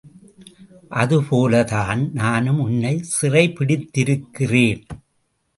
[1.01, 4.83] அதே போலத் தான் நானும் உன்னைச் சிறைப்பிடித்திருக்கிறேன்.